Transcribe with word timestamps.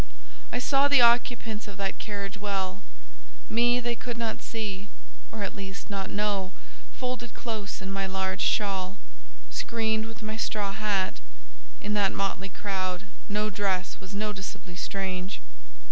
I 0.51 0.57
saw 0.57 0.87
the 0.87 1.01
occupants 1.03 1.67
of 1.67 1.77
that 1.77 1.99
carriage 1.99 2.35
well: 2.35 2.81
me 3.51 3.79
they 3.79 3.93
could 3.93 4.17
not 4.17 4.41
see, 4.41 4.87
or, 5.31 5.43
at 5.43 5.55
least, 5.55 5.91
not 5.91 6.09
know, 6.09 6.53
folded 6.91 7.35
close 7.35 7.83
in 7.83 7.91
my 7.91 8.07
large 8.07 8.41
shawl, 8.41 8.97
screened 9.51 10.07
with 10.07 10.23
my 10.23 10.37
straw 10.37 10.73
hat 10.73 11.19
(in 11.81 11.93
that 11.93 12.13
motley 12.13 12.49
crowd 12.49 13.03
no 13.29 13.51
dress 13.51 13.97
was 13.99 14.15
noticeably 14.15 14.75
strange). 14.75 15.39